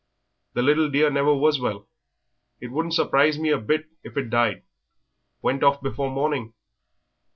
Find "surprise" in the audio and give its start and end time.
2.95-3.37